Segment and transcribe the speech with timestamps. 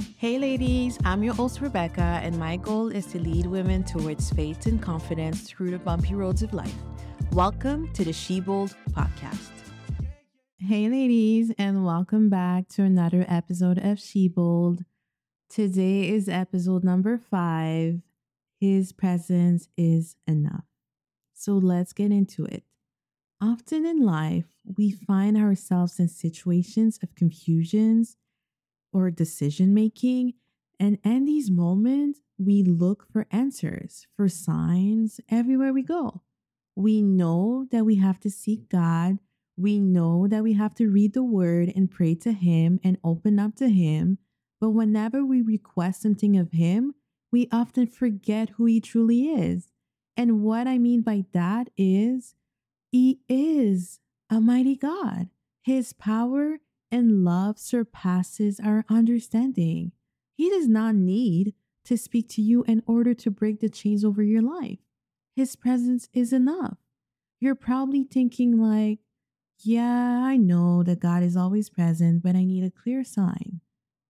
[0.00, 4.64] Hey, ladies, I'm your host, Rebecca, and my goal is to lead women towards faith
[4.66, 6.74] and confidence through the bumpy roads of life.
[7.32, 9.50] Welcome to the She Bold podcast.
[10.58, 14.84] Hey, ladies, and welcome back to another episode of She Bold.
[15.50, 18.00] Today is episode number five
[18.58, 20.64] His presence is enough.
[21.34, 22.64] So let's get into it.
[23.38, 24.46] Often in life,
[24.78, 28.16] we find ourselves in situations of confusions
[28.92, 30.34] or decision making.
[30.78, 36.22] And in these moments, we look for answers, for signs everywhere we go.
[36.74, 39.18] We know that we have to seek God.
[39.56, 43.38] We know that we have to read the word and pray to Him and open
[43.38, 44.18] up to Him.
[44.58, 46.94] But whenever we request something of Him,
[47.30, 49.68] we often forget who He truly is.
[50.16, 52.34] And what I mean by that is,
[52.90, 55.28] He is a mighty God.
[55.62, 59.92] His power and love surpasses our understanding.
[60.36, 64.22] He does not need to speak to you in order to break the chains over
[64.22, 64.78] your life.
[65.34, 66.76] His presence is enough.
[67.40, 68.98] You're probably thinking, like,
[69.62, 73.60] yeah, I know that God is always present, but I need a clear sign.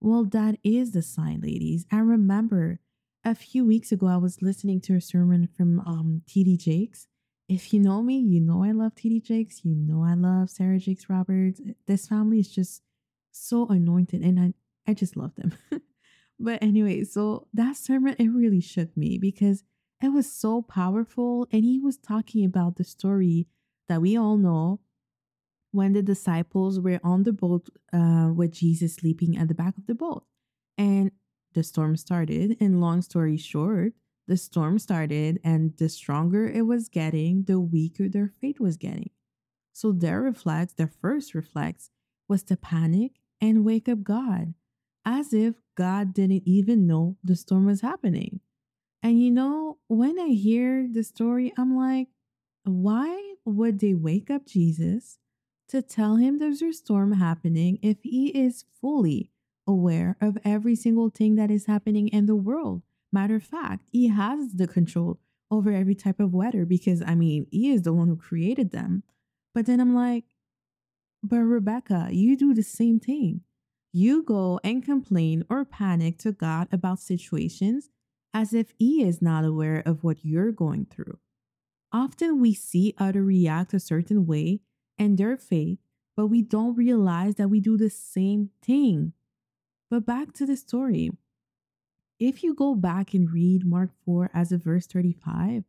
[0.00, 1.86] Well, that is the sign, ladies.
[1.92, 2.80] I remember
[3.24, 7.06] a few weeks ago, I was listening to a sermon from um, TD Jakes,
[7.50, 9.64] if you know me, you know I love TD Jakes.
[9.64, 11.60] You know I love Sarah Jakes Roberts.
[11.88, 12.82] This family is just
[13.32, 14.54] so anointed and I,
[14.88, 15.52] I just love them.
[16.38, 19.64] but anyway, so that sermon, it really shook me because
[20.00, 21.48] it was so powerful.
[21.50, 23.48] And he was talking about the story
[23.88, 24.78] that we all know
[25.72, 29.88] when the disciples were on the boat uh, with Jesus sleeping at the back of
[29.88, 30.24] the boat.
[30.78, 31.10] And
[31.54, 32.56] the storm started.
[32.60, 33.92] And long story short,
[34.30, 39.10] the storm started, and the stronger it was getting, the weaker their faith was getting.
[39.72, 41.90] So their reflex, their first reflex,
[42.28, 44.54] was to panic and wake up God,
[45.04, 48.38] as if God didn't even know the storm was happening.
[49.02, 52.06] And you know, when I hear the story, I'm like,
[52.62, 55.18] why would they wake up Jesus
[55.70, 59.32] to tell him there's a storm happening if he is fully
[59.66, 62.82] aware of every single thing that is happening in the world?
[63.12, 65.18] Matter of fact, he has the control
[65.50, 69.02] over every type of weather because I mean, he is the one who created them.
[69.54, 70.24] But then I'm like,
[71.22, 73.42] but Rebecca, you do the same thing.
[73.92, 77.90] You go and complain or panic to God about situations
[78.32, 81.18] as if He is not aware of what you're going through.
[81.92, 84.60] Often we see others react a certain way
[84.96, 85.78] and their faith,
[86.16, 89.12] but we don't realize that we do the same thing.
[89.90, 91.10] But back to the story.
[92.20, 95.64] If you go back and read Mark 4 as of verse 35,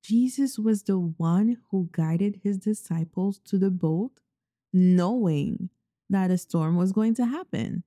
[0.00, 4.12] Jesus was the one who guided his disciples to the boat,
[4.72, 5.70] knowing
[6.08, 7.82] that a storm was going to happen.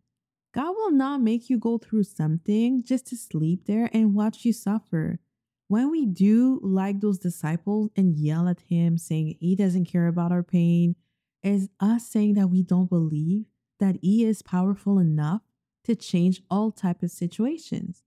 [0.53, 4.51] God will not make you go through something just to sleep there and watch you
[4.51, 5.19] suffer.
[5.69, 10.33] When we do like those disciples and yell at him saying he doesn't care about
[10.33, 10.97] our pain,
[11.43, 13.45] is us saying that we don't believe
[13.79, 15.43] that he is powerful enough
[15.83, 18.03] to change all type of situations.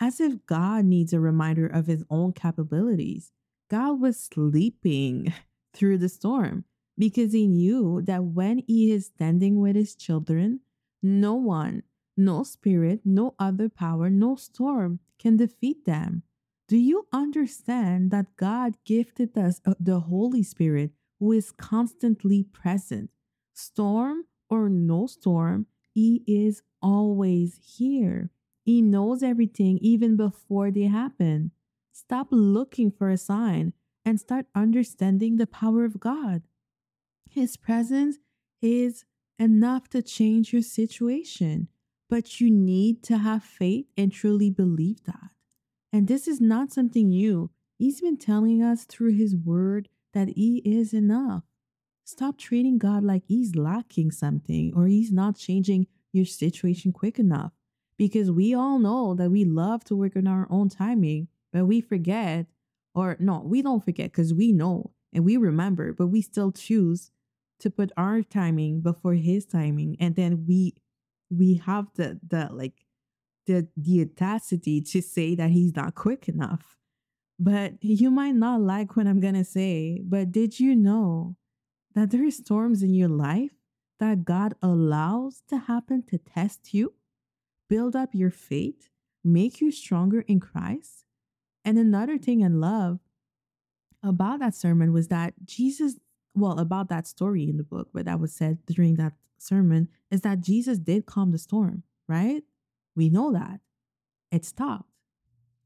[0.00, 3.30] As if God needs a reminder of his own capabilities.
[3.70, 5.32] God was sleeping
[5.74, 6.64] through the storm
[6.98, 10.60] because he knew that when he is standing with his children,
[11.02, 11.82] no one,
[12.16, 16.22] no spirit, no other power, no storm can defeat them.
[16.68, 23.10] Do you understand that God gifted us uh, the Holy Spirit who is constantly present?
[23.54, 28.30] Storm or no storm, He is always here.
[28.64, 31.50] He knows everything even before they happen.
[31.92, 33.72] Stop looking for a sign
[34.04, 36.42] and start understanding the power of God.
[37.30, 38.18] His presence
[38.60, 39.04] is
[39.38, 41.68] enough to change your situation,
[42.08, 45.30] but you need to have faith and truly believe that.
[45.92, 47.50] And this is not something new.
[47.78, 51.42] He's been telling us through His word that He is enough.
[52.04, 57.52] Stop treating God like He's lacking something or He's not changing your situation quick enough.
[57.96, 61.80] Because we all know that we love to work on our own timing, but we
[61.80, 62.46] forget,
[62.94, 67.10] or no, we don't forget because we know and we remember, but we still choose
[67.60, 69.96] to put our timing before his timing.
[70.00, 70.74] And then we
[71.30, 72.84] we have the the like
[73.46, 76.76] the the audacity to say that he's not quick enough.
[77.38, 81.36] But you might not like what I'm gonna say, but did you know
[81.94, 83.52] that there are storms in your life
[84.00, 86.94] that God allows to happen to test you,
[87.68, 88.88] build up your faith,
[89.22, 91.04] make you stronger in Christ?
[91.64, 92.98] And another thing I love
[94.02, 95.96] about that sermon was that Jesus,
[96.34, 100.22] well, about that story in the book, but that was said during that sermon, is
[100.22, 102.42] that Jesus did calm the storm, right?
[102.96, 103.60] We know that.
[104.30, 104.90] It stopped.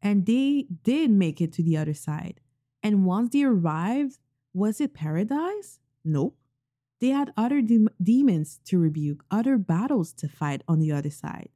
[0.02, 2.40] And they did make it to the other side.
[2.82, 4.18] And once they arrived,
[4.52, 5.80] was it paradise?
[6.06, 6.36] Nope.
[7.00, 11.50] They had other de- demons to rebuke, other battles to fight on the other side.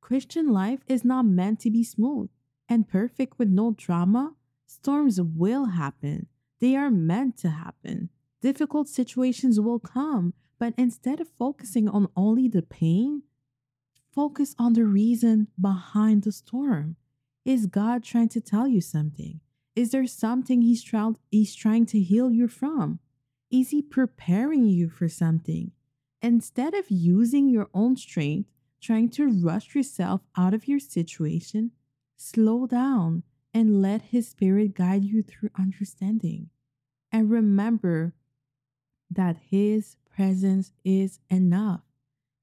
[0.00, 2.28] Christian life is not meant to be smooth
[2.68, 4.34] and perfect with no drama.
[4.66, 6.26] Storms will happen,
[6.60, 8.10] they are meant to happen.
[8.42, 13.22] Difficult situations will come, but instead of focusing on only the pain,
[14.14, 16.96] focus on the reason behind the storm.
[17.44, 19.40] Is God trying to tell you something?
[19.74, 20.84] Is there something he's,
[21.30, 23.00] he's trying to heal you from?
[23.56, 25.72] Is he preparing you for something?
[26.20, 28.50] Instead of using your own strength,
[28.82, 31.70] trying to rush yourself out of your situation,
[32.18, 33.22] slow down
[33.54, 36.50] and let his spirit guide you through understanding.
[37.10, 38.12] And remember
[39.10, 41.80] that his presence is enough.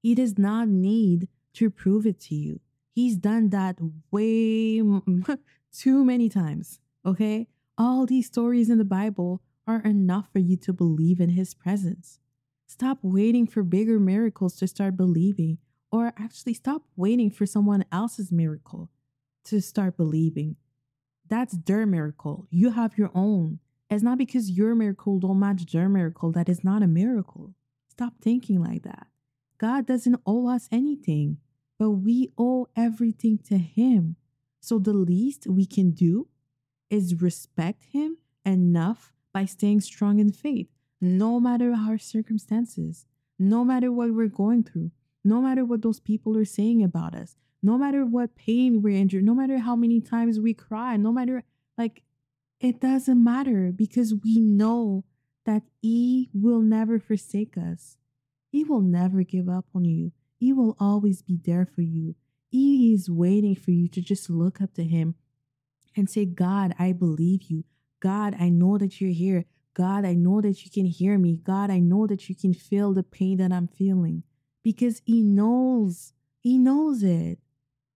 [0.02, 2.58] He does not need to prove it to you.
[2.90, 3.78] He's done that
[4.10, 4.82] way
[5.72, 6.80] too many times.
[7.06, 7.46] Okay?
[7.78, 12.18] All these stories in the Bible are enough for you to believe in His presence.
[12.66, 15.58] Stop waiting for bigger miracles to start believing,
[15.90, 18.90] or actually stop waiting for someone else's miracle
[19.44, 20.56] to start believing.
[21.28, 22.46] That's their miracle.
[22.50, 23.60] You have your own.
[23.90, 27.54] It's not because your miracle don't match their miracle that is not a miracle.
[27.88, 29.06] Stop thinking like that.
[29.58, 31.38] God doesn't owe us anything,
[31.78, 34.16] but we owe everything to Him.
[34.60, 36.28] So the least we can do
[36.90, 40.68] is respect Him enough by staying strong in faith,
[41.00, 43.04] no matter our circumstances,
[43.38, 44.92] no matter what we're going through,
[45.24, 49.24] no matter what those people are saying about us, no matter what pain we're injured,
[49.24, 51.42] no matter how many times we cry, no matter
[51.76, 52.02] like
[52.60, 55.04] it doesn't matter because we know
[55.44, 57.96] that He will never forsake us.
[58.50, 60.12] He will never give up on you.
[60.38, 62.14] He will always be there for you.
[62.50, 65.16] He is waiting for you to just look up to Him
[65.96, 67.64] and say, God, I believe you.
[68.04, 69.46] God, I know that you're here.
[69.72, 71.40] God, I know that you can hear me.
[71.42, 74.24] God, I know that you can feel the pain that I'm feeling
[74.62, 76.12] because He knows.
[76.38, 77.38] He knows it.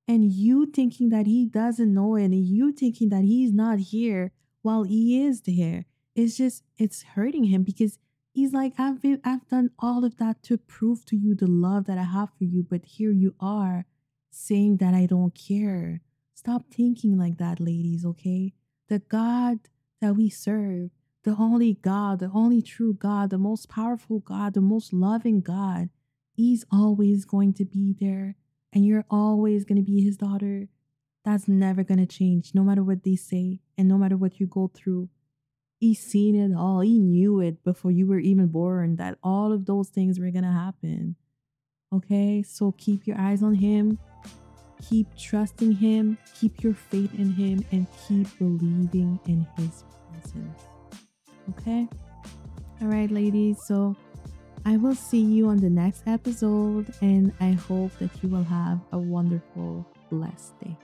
[0.08, 4.32] And you thinking that He doesn't know it and you thinking that He's not here
[4.62, 5.84] while He is there,
[6.16, 7.98] it's just, it's hurting Him because
[8.32, 11.84] He's like, I've, been, I've done all of that to prove to you the love
[11.84, 13.84] that I have for you, but here you are
[14.30, 16.00] saying that I don't care.
[16.32, 18.54] Stop thinking like that, ladies, okay?
[18.88, 19.58] The God
[20.00, 20.90] that we serve,
[21.24, 25.90] the only God, the only true God, the most powerful God, the most loving God,
[26.32, 28.36] He's always going to be there.
[28.72, 30.68] And you're always going to be His daughter.
[31.24, 34.46] That's never going to change, no matter what they say and no matter what you
[34.46, 35.08] go through.
[35.78, 36.80] He's seen it all.
[36.80, 40.44] He knew it before you were even born that all of those things were going
[40.44, 41.16] to happen.
[41.92, 43.98] Okay, so keep your eyes on Him
[44.82, 50.60] keep trusting Him, keep your faith in Him, and keep believing in His presence.
[51.50, 51.88] Okay?
[52.80, 53.56] All right, ladies.
[53.66, 53.96] So
[54.64, 58.80] I will see you on the next episode, and I hope that you will have
[58.92, 60.76] a wonderful, blessed day.